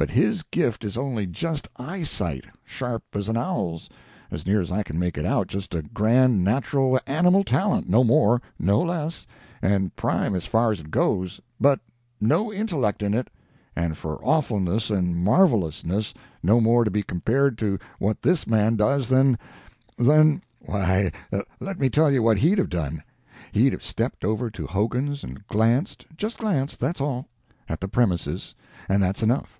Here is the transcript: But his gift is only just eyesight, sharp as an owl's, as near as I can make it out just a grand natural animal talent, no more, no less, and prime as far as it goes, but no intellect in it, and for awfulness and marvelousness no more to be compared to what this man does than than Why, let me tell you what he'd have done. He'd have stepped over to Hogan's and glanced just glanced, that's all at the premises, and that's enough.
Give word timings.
But 0.00 0.08
his 0.12 0.42
gift 0.44 0.82
is 0.82 0.96
only 0.96 1.26
just 1.26 1.68
eyesight, 1.76 2.46
sharp 2.64 3.02
as 3.12 3.28
an 3.28 3.36
owl's, 3.36 3.90
as 4.30 4.46
near 4.46 4.62
as 4.62 4.72
I 4.72 4.82
can 4.82 4.98
make 4.98 5.18
it 5.18 5.26
out 5.26 5.46
just 5.46 5.74
a 5.74 5.82
grand 5.82 6.42
natural 6.42 6.98
animal 7.06 7.44
talent, 7.44 7.86
no 7.86 8.02
more, 8.02 8.40
no 8.58 8.80
less, 8.80 9.26
and 9.60 9.94
prime 9.96 10.34
as 10.34 10.46
far 10.46 10.72
as 10.72 10.80
it 10.80 10.90
goes, 10.90 11.38
but 11.60 11.80
no 12.18 12.50
intellect 12.50 13.02
in 13.02 13.12
it, 13.12 13.28
and 13.76 13.94
for 13.94 14.24
awfulness 14.24 14.88
and 14.88 15.16
marvelousness 15.16 16.14
no 16.42 16.62
more 16.62 16.82
to 16.82 16.90
be 16.90 17.02
compared 17.02 17.58
to 17.58 17.78
what 17.98 18.22
this 18.22 18.46
man 18.46 18.76
does 18.76 19.06
than 19.10 19.38
than 19.98 20.40
Why, 20.60 21.12
let 21.60 21.78
me 21.78 21.90
tell 21.90 22.10
you 22.10 22.22
what 22.22 22.38
he'd 22.38 22.56
have 22.56 22.70
done. 22.70 23.02
He'd 23.52 23.72
have 23.74 23.84
stepped 23.84 24.24
over 24.24 24.48
to 24.48 24.66
Hogan's 24.66 25.22
and 25.22 25.46
glanced 25.46 26.06
just 26.16 26.38
glanced, 26.38 26.80
that's 26.80 27.02
all 27.02 27.28
at 27.68 27.80
the 27.82 27.88
premises, 27.88 28.54
and 28.88 29.02
that's 29.02 29.22
enough. 29.22 29.58